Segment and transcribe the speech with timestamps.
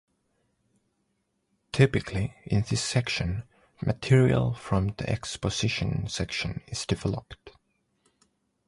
[1.71, 3.43] Typically, in this section,
[3.85, 7.51] material from the exposition section is developed.